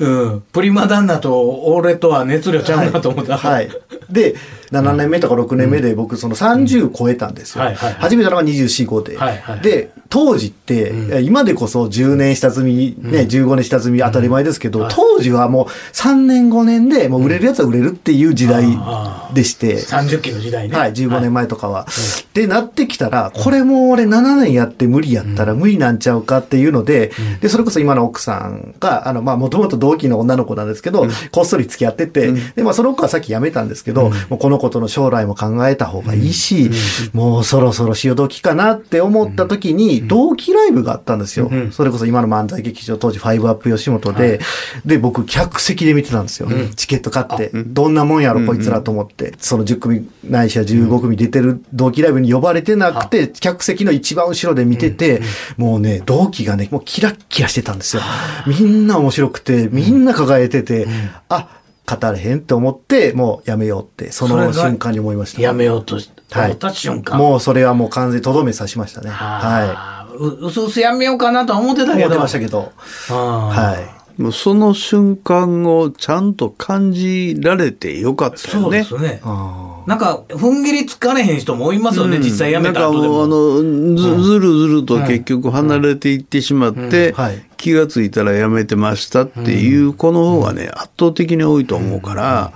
[0.00, 0.40] うん。
[0.52, 3.36] プリマ旦那と俺とは熱量ちゃうなと思った。
[3.36, 3.68] はい。
[4.10, 4.36] で、
[4.70, 7.64] 7年目とか6年目で僕その30超えたんですよ。
[7.64, 8.00] はいはいはい。
[8.00, 9.16] 初めてのが24、5で。
[9.16, 19.76] はいはいで、当時って、今でこそ10年下積み、ね、15年下積み当たり前ですけど、当時はもう3年5年でもう売れるやつは売れるっていう時代あでして。
[19.76, 20.76] 30期の時代ね。
[20.76, 21.86] はい、15年前とかは。
[22.34, 36.70] で、なってきたら、これも俺7年やって無理やったら無理なんちゃうかっていうので、で、それこそ今の奥さんが、あの、まあ、もともと同期の女の子なんですけど、こっそり付き合ってて、で、まあ、その子はさっき辞めたんですけど、もうこの子との将来も考えた方がいいし、
[37.12, 41.50] もうそろそろ潮時かなって思った時に、同期ライブがあったんですよ。
[41.70, 44.40] それこそ今の漫才劇場、当時ファイブアップ吉本で、
[44.84, 46.48] で、僕、客席で見てたんですよ。
[46.76, 55.22] チケット買って、どんなもんやろ、こいつらと思って、その10組ないしは15組出てる同期ライブに呼ばれてなくて、客席の一番後ろで見てて、
[55.56, 58.02] もうね、同期がね、もうキラッキラしてたんですよ。
[58.46, 60.86] みんな面白くて、みんな輝いてて、
[61.28, 61.48] あ、
[61.86, 65.40] 語れへんって思って、もうやめようって、その瞬間に思いました。
[65.40, 67.16] やめようとしはい思った瞬間。
[67.16, 69.10] もうそれはもう完全にとどめさしましたね。
[69.10, 71.96] ははううすうすやめようかなとは思ってたい。
[71.96, 72.06] けど。
[72.06, 72.72] 思ってましたけど。
[73.08, 73.95] ははい。
[74.18, 78.78] もうその瞬間をちゃんと感じられてよかったそうよね。
[78.78, 79.20] ですね。
[79.22, 82.22] あなんか、踏ん切りつかれへん人もいますよね、うん。
[82.22, 83.62] 実際やめたなんか後でもうあも。
[83.62, 87.14] のずずるずると結局離れていってしまって、
[87.56, 92.52] 気がついたらやめてましたっていう子の方がね、圧倒的に多いと思うから、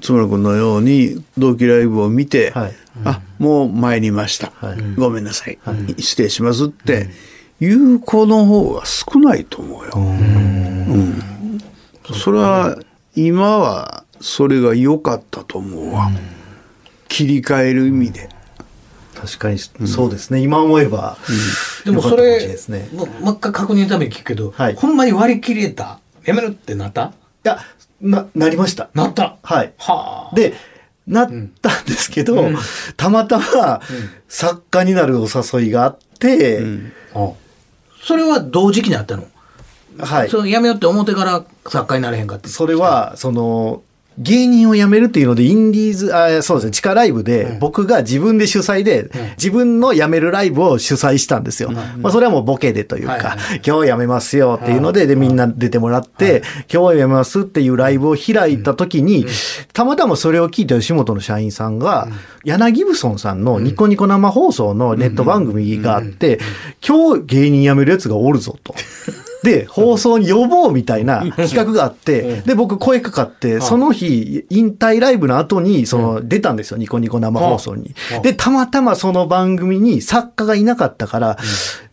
[0.00, 2.72] 津村君のように同期ライブを見て、はい。
[3.04, 4.76] あもう参りました、はい。
[4.96, 5.58] ごめんなさい、
[5.98, 7.10] 失礼しますって
[7.60, 9.92] いう子の方が少ないと思うよ。
[9.94, 9.98] う
[10.96, 11.60] ん
[12.14, 12.78] それは
[13.14, 16.10] 今はそれが良かったと思うわ、
[17.08, 18.28] 切り替える意味で。
[19.14, 20.40] 確かに、そうですね。
[20.40, 21.16] 今思えば。
[21.84, 22.78] でもそよかったかもしれ
[23.20, 26.00] もう一回確認のために聞くけど、はいほんまに割り切れた？
[26.24, 27.12] やめるってなった？
[27.44, 27.58] いや、
[28.00, 28.88] な、なりました。
[28.94, 29.36] なった？
[29.42, 29.72] はい。
[29.78, 30.34] はあ。
[30.34, 30.54] で、
[31.06, 31.28] なっ
[31.60, 32.48] たんですけど、
[32.96, 33.80] たまたま
[34.28, 36.60] 作家になるお誘いがあって、
[37.14, 37.32] あ
[38.02, 39.26] それは同時期にあったの、
[39.98, 40.28] はい。
[40.28, 42.48] そのやめようって思ってから作家になれへんかって。
[42.48, 43.82] それは、その、
[44.18, 51.70] 芸人を辞めるっていうので、インディーズ、あそうですね、地下ライブで、僕が自分で主催で、自分の辞めるライブを主催したんですよ。
[51.70, 59.26] まあ、それはもうボケでというか、今日辞めますよっていうので、で、みんな出てもらって、今日辞めますっていうライブを開いた時に、
[59.72, 62.08] たまたまそれを聞いた吉本の社員さんが、
[62.44, 66.38] 柳ギブソンさんのニコニコ生放送のネット番組があって、
[66.86, 68.74] 今日芸人辞めるやつがおるぞと。
[69.42, 77.94] で、放送に呼ぼうみたいな企画があって、で、僕声かかって、その日、引退ライブの後に、その、出たんですよ、ニコニコ生放送に。
[78.22, 81.38] で、たまたまその番組に作家がいなかったから、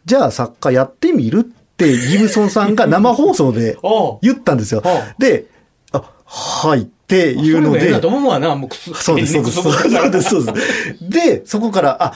[0.06, 3.78] じゃあ作家やってみるって、ギブソンさんが生放送で
[4.22, 4.84] 言ったんですよ。
[5.18, 5.46] で、
[5.92, 6.82] あ、はい。
[6.82, 9.62] っていうのでそうわな、もうくすそうです、そうです。
[9.62, 11.10] そうです、そうです。
[11.10, 12.14] で、そこから、あ、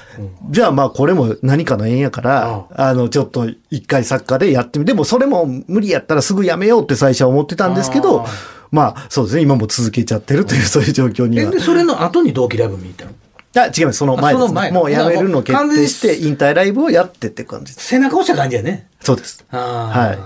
[0.49, 8.25] じゃあまあこれも何かの縁やから、あの、ちょっと一回作家でやってみでもそれも無理やったらすぐやめようって最初は思ってたんですけど
[8.71, 11.49] まあそうですね、今も続けちゃってるという、そういう状況には。
[11.49, 13.11] えで、それの後に同期ライブ見に行ったの？
[13.55, 14.45] あ、違います、その前です、ね。
[14.45, 17.87] あその前もうやめるのを決定して、引退ライブをやってって感じです。
[17.87, 18.87] 背中押した感じやね。
[18.99, 19.45] そうです。
[19.51, 20.19] あはい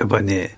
[0.00, 0.56] やっぱりね、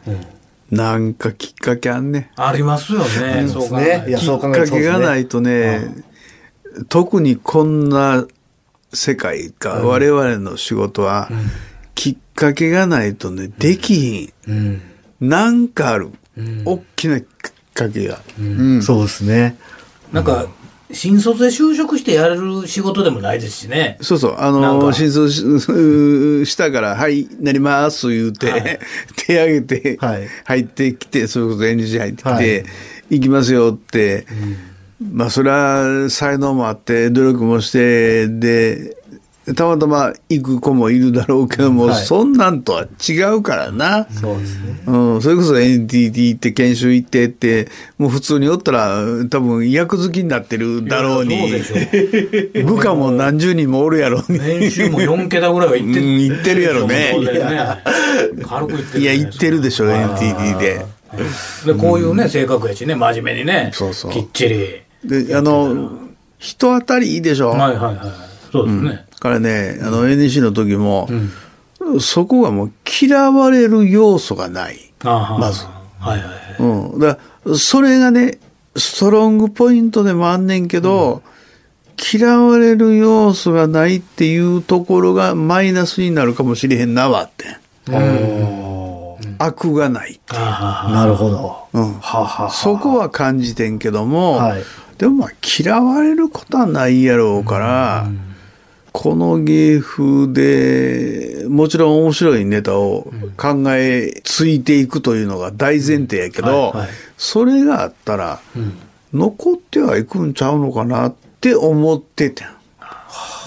[0.73, 2.33] なんかきっかけあんね。
[2.35, 3.47] ありますよね。
[3.47, 4.09] そう考えね。
[4.09, 5.87] いや、きっそう考えるとかけがないとね、
[6.89, 8.27] 特にこんな
[8.91, 11.29] 世界か、我々の仕事は、
[11.95, 14.51] きっかけがないとね、できひん。
[14.51, 14.83] うん。
[15.21, 16.09] なんかある。
[16.65, 17.27] 大きなきっ
[17.75, 18.21] かけが。
[18.41, 19.59] うんそうですね。
[20.11, 20.47] なんか、
[20.92, 23.96] 新卒で就職してやれる仕事でもないですしね。
[24.00, 25.33] そうそう、あの、新卒
[26.44, 28.78] し したから、はい、なります、言うて、はい。
[29.16, 30.28] 手挙げて、はい。
[30.44, 32.64] 入ってきて、それこそ NG 入ってきて、はい。
[33.11, 34.26] 行きますよって、
[35.12, 38.96] まあ、それは才能もあって、努力もして、で、
[39.57, 44.07] たまたま行く子もいるだろうけども、はいそんなんとは違うからな。
[44.11, 44.83] そうですね。
[44.87, 51.52] うん、それこそ NTT 行って研修行ってって、もう普通におったら多分役付きになってるだろうに
[52.55, 52.64] う。
[52.64, 54.38] 部下も何十人もおるやろうに。
[54.38, 57.83] 年収も4桁ぐらいは行ってうん行ってるやろねね
[58.44, 59.00] 軽く行ってる、ね。
[59.00, 60.87] いや、行ってるでしょ、NTT で。
[61.66, 63.70] で、こういうね、性格やしね、真面目にね。
[63.74, 64.83] そうそうきっちり。
[65.05, 65.98] で、あの、
[66.38, 67.50] 人当たりいいでしょ。
[67.50, 68.52] はいはいはい。
[68.52, 68.90] そうですね。
[68.90, 71.09] からね、あの NEC の時も、
[72.01, 74.93] そこがもう嫌われる要素がない。
[75.03, 75.65] まず。
[75.99, 76.57] はいはいはい。
[76.59, 76.99] うん。
[76.99, 77.19] だ
[77.57, 78.39] それがね、
[78.77, 81.23] ストロングポイントでもあんねんけど、
[82.13, 87.47] 嫌われる要素がないっていうところがマイナスになるかもしれへんなわって。
[89.39, 90.21] 悪がない。
[90.29, 91.69] あははなるほど。
[91.73, 91.95] うん。
[91.95, 94.63] はあはそこは感じてんけども、はい
[95.03, 98.07] でもまあ嫌われることはないやろうから、
[98.92, 106.74] この芸風でもちろん面白いネタを考えついていくというのが大前提やけど、
[107.16, 108.40] それがあったら、
[109.12, 112.62] 残ってはいくんちゃうのかなって思ってたん。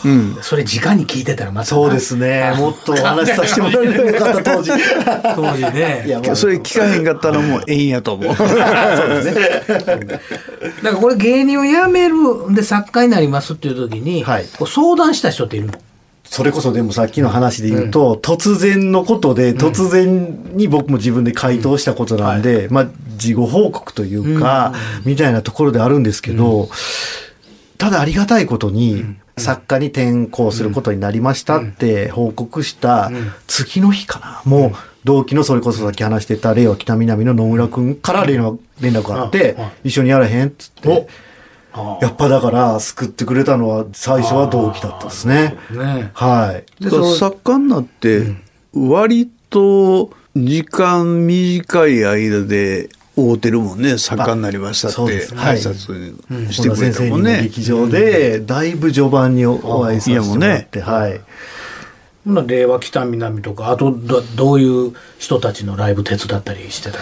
[0.03, 0.37] うん。
[0.41, 1.65] それ直に聞いてたらまたな。
[1.65, 2.53] そうですね。
[2.57, 4.71] もっとお話しさせてもらえればよかった、当時。
[5.35, 6.03] 当時ね。
[6.05, 8.35] いやまあそれ聞かへんかったらもうええんやと思う。
[8.35, 9.43] そうですね。
[9.69, 10.19] だか
[10.83, 14.45] らこれ芸人を辞めるんで作家になりますっていう時に、はい。
[14.57, 15.73] こう相談した人っているの？
[16.27, 24.73] それこそでもさっきの話で言うと、突然のことで、突然に僕も自分で回答したことなんで、まあ、事後報告というか、
[25.05, 26.67] みたいなところであるんですけど、
[27.77, 29.05] ただありがたいことに、
[29.37, 33.11] 作家に転校することになりましたって報告した
[33.47, 34.41] 次の日かな。
[34.45, 34.71] もう、
[35.03, 41.07] 同期のそれこそさっき話してた令和北南の野村くんから連絡連絡があって一緒にやらへんっつって。
[41.77, 45.57] あやっぱだから、救ってくれたのは最初は同期だったですね。
[45.71, 46.09] ね。
[46.13, 46.83] はい。
[46.83, 48.33] で作家になって、
[48.73, 57.41] 割と時間短い間で会うてるもんね、作家になりましたってそうですはい挨拶してくれたもんね。
[57.43, 58.75] 劇場で、だい。
[58.75, 61.21] ぶ序盤にお会いさせてもらって、はい。
[62.25, 66.97] ほな令和北南とかあとどどういう人たちのライブ手伝ったりしてた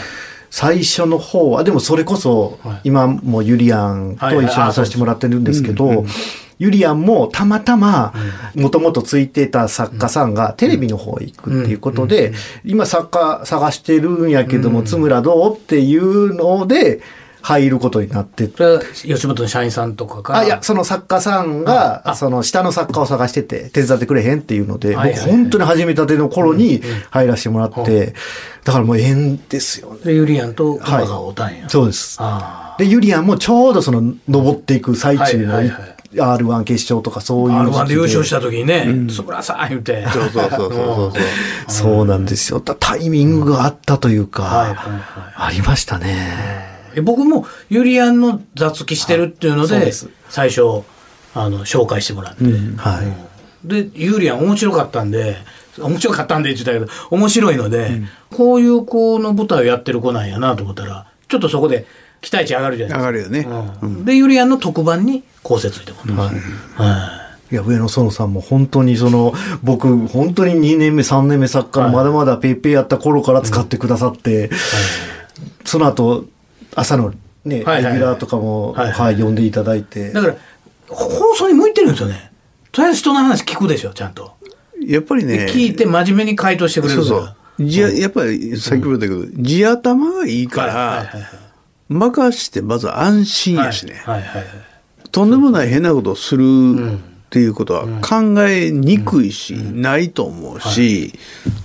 [0.49, 6.06] 最初の方は、でもそれこそはい、今もユリアンと一緒にさせてもらってるんですけはいど、
[6.60, 8.13] ユリアンもたまたま、
[8.56, 17.02] もともとついてた作家さんがテレビの方へ行くっていうことで、今作家探してるんやけども、津村どうっていうので、
[17.46, 18.48] 入ることになって。
[18.48, 20.39] それは吉本の社員さんとかから？
[20.39, 28.13] あ、いや、その作家さんが、その下の作家を探してて、手伝ってくれへんっていうので、はいはい僕本当に始めたての頃に入らせてもらって、
[28.63, 30.00] だからもう縁ですよね。
[30.06, 32.16] でユリアンと熊がおたんや、そうです。
[32.22, 41.21] あで、ユリアンもちょうどその、登っていく最中のはいはいはい R1 決勝とかそうあいう時 R1 期で優勝した時にね「つぶらさん」言うてそうそうそうそうそう。
[41.67, 42.60] そうなんですよ。
[42.60, 44.76] だタイミングがあったというか、
[45.36, 46.73] ありましたね。
[46.95, 49.91] え僕もユリアンの雑記してるっていうので
[50.30, 50.84] 最初
[51.34, 52.43] あの紹介してもらって、
[52.78, 53.02] は
[53.65, 53.67] い。
[53.67, 55.38] でユリアン面白かったんで
[55.80, 61.88] 面白かったんでって言ったけど面白いので、こういう子の舞台をやってる子なんやなと思ったらちょっとそこで
[62.24, 63.38] 期待値上がるじゃないですか。
[63.38, 63.78] 上がるよね。
[63.82, 64.06] うん。
[64.06, 67.20] でユリアンの特番に構成ついてもらう、は
[67.52, 67.54] い。
[67.54, 74.50] いや、上野園さんも本当にその、僕、本当に2年目、3年目作家のまだまだペイペイやった頃から使ってくださって、
[75.66, 76.26] その後、
[76.74, 80.12] 朝のね、レギュラーとかも、はいはい、呼んでいただいて。
[80.12, 80.22] だ。
[80.22, 80.36] から
[80.88, 82.32] 放送に向いてるんですよね。
[82.72, 84.34] とりあえず人の話聞くでしょちゃんと、
[84.88, 85.40] やっぱりね。
[85.46, 87.66] で聞いて真面目に回答してくれるそうそう。
[87.66, 91.44] じややっぱり、さっきも言ったけど、地頭がいいからはい、はい
[91.93, 94.01] 任してまず安心やしね。
[94.06, 94.45] はいはいはい
[95.13, 96.97] とんでもない変なことをするっ
[97.29, 101.13] ていうことは考えにくいし、ないと思うし、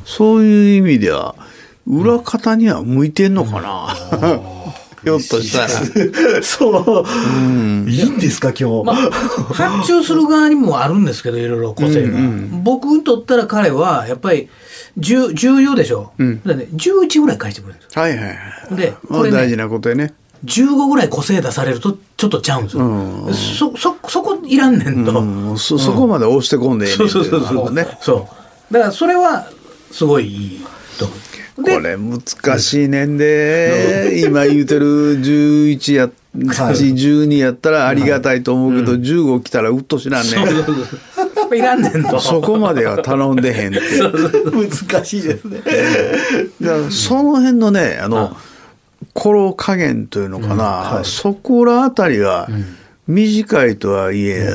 [0.05, 1.35] そういう意味では、
[1.87, 3.97] 裏方には向いてんのかな。
[5.03, 5.69] ひょっとしたら。
[6.43, 7.05] そ
[7.87, 8.85] う、いいんですか、今日？
[8.85, 8.97] まあ、
[9.55, 12.19] 発注する側にもあるんですけど、いろいろ個性が。
[12.63, 14.51] 僕にとったら彼は、やっぱり、
[14.99, 16.13] 10 14でしょ？
[16.23, 18.03] んだからね、11ぐらい返してくれるんですよ。
[18.03, 18.35] はいはいは
[18.73, 18.77] い。
[18.77, 20.13] で、これね、まあ大事なことやね。
[20.45, 23.33] 15ぐらい個性出されると、ちょっとちゃうんですよ。
[23.35, 25.21] そ、そ、そこいらんねんと。
[25.21, 27.75] うんそ、そこまで押してこんでええねんそうそうそうそう。
[27.75, 27.87] ね。
[28.01, 28.29] そ
[28.71, 28.73] う。
[28.73, 29.49] だから、それは、
[29.91, 30.65] すごいいい
[30.99, 31.19] と思う。
[31.65, 36.09] これ難しいねんで、今言うてる11や、
[36.39, 40.47] 8、12やったらありがたいと思うけど、15来たらうっとしなんねん。
[41.49, 41.59] そうそうそう。
[41.59, 42.21] いらんねんと。
[42.21, 43.81] そこまでは頼んでへんって。
[44.91, 45.61] 難しいですね。
[46.61, 48.37] だからその辺のね、あの、
[49.15, 52.49] 心加減というのかな、そこらあたりが、
[53.07, 54.49] 短いとはいえ、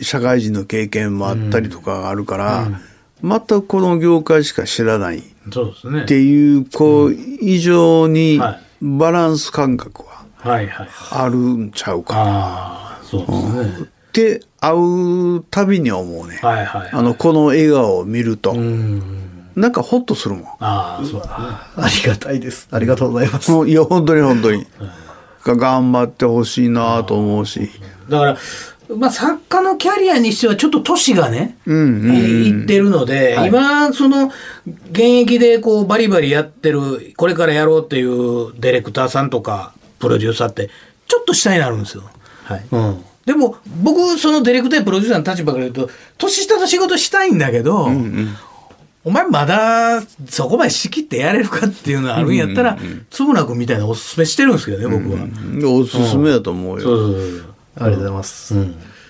[0.00, 2.68] 社会人の経験もあったりとかがあるから、
[3.22, 5.18] 全くこの業界しか知らない。
[5.18, 10.88] っていう、こう、異常にはいバランス感覚ははいはい。
[11.12, 12.20] あるんちゃうかな。
[12.22, 13.88] ああ、そうですね。
[14.12, 14.74] って会
[15.38, 16.38] うたびに思うね。
[16.42, 16.90] はいはい。
[16.92, 19.02] あの、この笑顔を見ると、うん。
[19.56, 20.44] なんかホッとするもん。
[20.60, 21.22] ああ、そう。
[21.24, 22.68] ありがたいです。
[22.70, 23.50] ありがとうございます。
[23.66, 24.66] いや、本当に本当に。
[25.44, 27.70] が頑張ってほしいなと思うし。
[28.08, 28.36] だから、
[28.96, 34.30] まあ、作家のキャリアにしてはちょっと年がね、うんうんえーいってるので、はい今、その、
[34.90, 40.68] 現役でこう、バリバリやってる、これからやろうっていうディレクターさんとか、プロデューサーって、
[41.08, 42.04] ちょっと下になるんですよ。
[42.44, 42.66] はい。
[42.70, 43.04] うん。
[43.24, 47.88] でも、僕、そのディレクターやプロデューサーの立場から言うと、年下と仕事したいんだけど、
[49.04, 52.78] お前まだそこまで仕切ってやれるかっていうのがあるんやったら、
[53.10, 55.72] つむら君みたいなおすすめしてるんですけどね、僕は。
[55.72, 56.82] おすすめだと思うよ。
[56.82, 58.54] そうそうそうありがとうございます。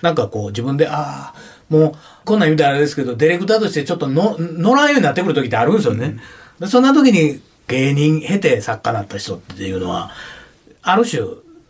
[0.01, 1.35] なんかこう自分で、ああ、
[1.69, 1.93] もう
[2.25, 6.17] こんなん言うたらあれですけど、ディレクターとしてちょっとの乗らんようになってくる時ってあるんですよね。
[6.59, 10.11] でそんな時に芸人経て作家になった人っていうのは、
[10.81, 11.23] ある種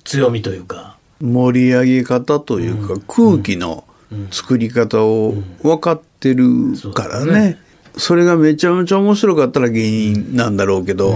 [0.03, 3.85] 強みというか、盛り上げ方というか、空気の
[4.29, 6.45] 作り方を分かってる
[6.93, 7.57] からね,、
[7.95, 11.15] それがめちゃめちゃ面白かったら芸人なんだろうけど、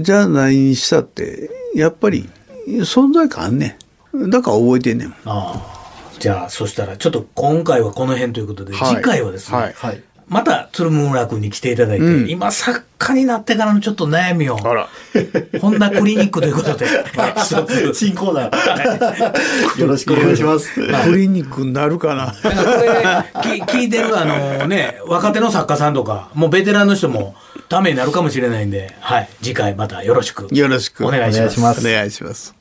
[0.00, 2.28] じゃあ何にしたってやっぱり
[2.68, 3.76] 存在感あんね
[4.14, 4.30] ん。
[4.30, 5.08] だから覚えてんねん。
[5.08, 5.76] ああ。
[6.18, 8.96] じゃあそしたらちょっと今回はこの辺ということで、はい。
[8.96, 9.72] 次回はですね、はい。
[9.72, 10.02] はい。
[10.28, 12.28] また鶴村君に来ていただいて、うん。
[12.28, 14.88] 今作家になってからのちょっと悩みをあら。
[15.60, 16.86] ホンダクリニックということで。
[17.94, 19.80] 新コーナー。
[19.80, 20.74] よろしくお願いします。
[20.74, 22.34] クリニックになるかな。
[22.42, 27.36] だからこれき聞いてるあのね若手の作家さんとかもうベテランの人も
[27.68, 30.48] ためになるかもしれないんで、はい、次回またよろしく。
[30.50, 31.06] よろしく。
[31.06, 31.88] お願いしますお願いします。
[31.88, 32.54] お願いします。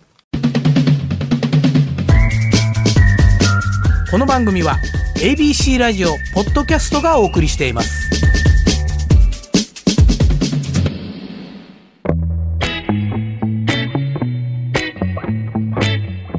[4.12, 4.78] この番組は
[5.16, 8.10] ABC ラジオポッドキャストがお送りしています。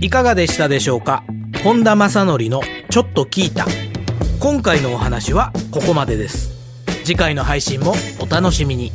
[0.00, 1.24] いかがでしたでしょうか？
[1.64, 2.60] 本田正則の
[2.90, 3.66] ちょっと聞いた。
[4.40, 6.54] 今回のお話はここまでです。
[7.04, 8.92] 次回の配信もお楽しみに。